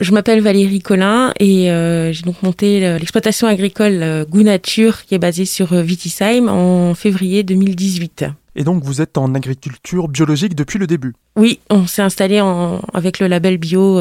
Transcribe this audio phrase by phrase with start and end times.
[0.00, 5.16] Je m'appelle Valérie Collin et euh, j'ai donc monté l'exploitation agricole euh, Goût Nature qui
[5.16, 8.26] est basée sur euh, Vitisheim en février 2018.
[8.54, 11.14] Et donc vous êtes en agriculture biologique depuis le début?
[11.34, 14.00] Oui, on s'est installé en, avec le label bio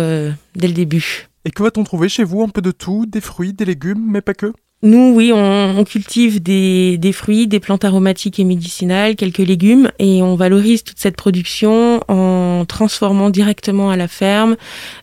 [0.55, 1.29] dès le début.
[1.45, 2.43] Et que va-t-on trouver chez vous?
[2.43, 4.53] Un peu de tout, des fruits, des légumes, mais pas que?
[4.83, 10.35] Nous, oui, on, cultive des, fruits, des plantes aromatiques et médicinales, quelques légumes, et on
[10.35, 14.55] valorise toute cette production en transformant directement à la ferme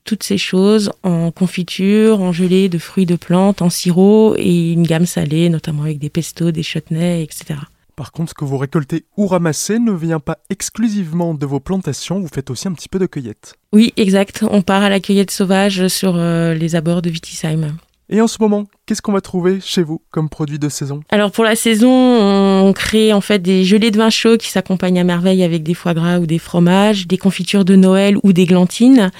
[0.04, 4.86] toutes ces choses en confiture, en gelée de fruits de plantes, en sirop et une
[4.86, 7.60] gamme salée, notamment avec des pestos, des chutneys, etc.
[7.96, 12.18] Par contre, ce que vous récoltez ou ramassez ne vient pas exclusivement de vos plantations,
[12.18, 13.54] vous faites aussi un petit peu de cueillette.
[13.72, 14.44] Oui, exact.
[14.50, 17.76] On part à la cueillette sauvage sur euh, les abords de Vitisheim.
[18.10, 21.00] Et en ce moment, qu'est-ce qu'on va trouver chez vous comme produit de saison?
[21.08, 25.00] Alors pour la saison, on crée en fait des gelées de vin chaud qui s'accompagnent
[25.00, 28.44] à merveille avec des foie gras ou des fromages, des confitures de Noël ou des
[28.44, 29.10] glantines,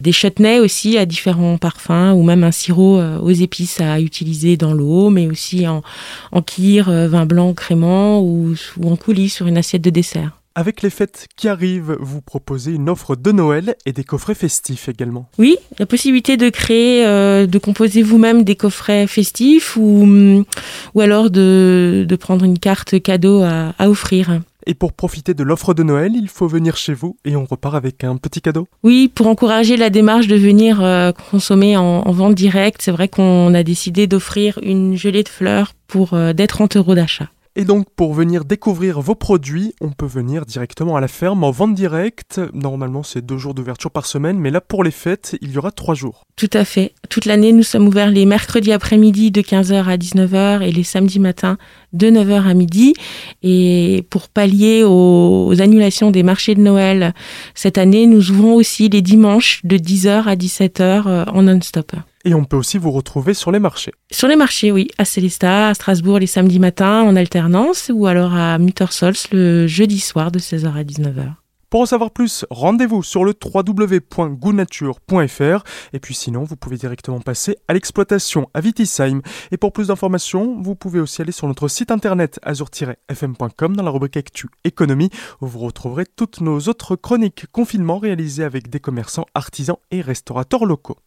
[0.00, 4.56] des chutneys aussi à différents parfums ou même un sirop euh, aux épices à utiliser
[4.56, 5.82] dans l'eau, mais aussi en,
[6.32, 10.41] en euh, vin blanc crément ou, ou en coulis sur une assiette de dessert.
[10.54, 14.88] Avec les fêtes qui arrivent, vous proposez une offre de Noël et des coffrets festifs
[14.88, 15.28] également.
[15.38, 20.44] Oui, la possibilité de créer, euh, de composer vous-même des coffrets festifs ou,
[20.94, 24.40] ou alors de, de prendre une carte cadeau à, à offrir.
[24.66, 27.74] Et pour profiter de l'offre de Noël, il faut venir chez vous et on repart
[27.74, 28.68] avec un petit cadeau.
[28.82, 33.08] Oui, pour encourager la démarche de venir euh, consommer en, en, vente directe, c'est vrai
[33.08, 37.28] qu'on a décidé d'offrir une gelée de fleurs pour euh, d'être 30 euros d'achat.
[37.54, 41.50] Et donc pour venir découvrir vos produits, on peut venir directement à la ferme en
[41.50, 42.40] vente directe.
[42.54, 45.70] Normalement c'est deux jours d'ouverture par semaine, mais là pour les fêtes, il y aura
[45.70, 46.24] trois jours.
[46.36, 46.94] Tout à fait.
[47.10, 51.20] Toute l'année, nous sommes ouverts les mercredis après-midi de 15h à 19h et les samedis
[51.20, 51.58] matins
[51.92, 52.94] de 9h à midi.
[53.42, 57.12] Et pour pallier aux, annulations des marchés de Noël
[57.54, 61.92] cette année, nous ouvrons aussi les dimanches de 10h à 17h euh, en non-stop.
[62.24, 63.92] Et on peut aussi vous retrouver sur les marchés.
[64.10, 64.88] Sur les marchés, oui.
[64.98, 70.00] À Célestat, à Strasbourg les samedis matins en alternance ou alors à Muttersols le jeudi
[70.00, 71.34] soir de 16h à 19h.
[71.72, 77.56] Pour en savoir plus, rendez-vous sur le www.gounature.fr et puis sinon, vous pouvez directement passer
[77.66, 79.22] à l'exploitation à Vitisheim.
[79.52, 83.90] Et pour plus d'informations, vous pouvez aussi aller sur notre site internet azur-fm.com dans la
[83.90, 85.08] rubrique Actu Économie
[85.40, 90.66] où vous retrouverez toutes nos autres chroniques confinement réalisées avec des commerçants, artisans et restaurateurs
[90.66, 90.98] locaux.